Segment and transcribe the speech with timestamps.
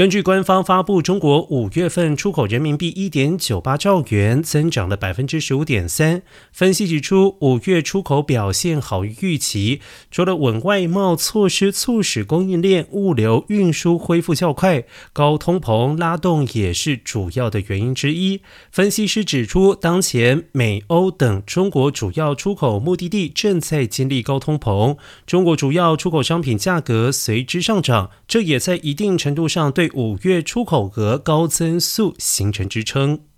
[0.00, 6.22] 根据官方发布，中国五月份出口人民币一点九八兆元，增长了百分之十五点三。
[6.54, 18.40] 分析指出，五月出口表现好于预期，除了稳外贸措施促使供应链、物流运输恢复较快，高通膨拉动也是主要的原因之一。
[18.72, 24.96] 分析师指出，当前美欧等中国主要出口目的地正在经历高通膨，
[25.26, 29.89] 中国主要出口商品价格随之上涨，这也在一定程度上对。
[29.94, 33.29] 五月出口额高增速形成支撑。